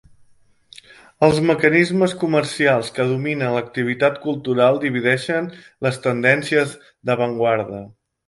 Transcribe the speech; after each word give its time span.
Els 1.25 1.41
mecanismes 1.49 2.13
comercials 2.23 2.89
que 2.95 3.05
dominen 3.11 3.53
l'activitat 3.57 4.17
cultural 4.25 4.81
divideixen 4.87 5.51
les 5.89 6.03
tendències 6.07 6.73
d'avantguarda. 7.11 7.85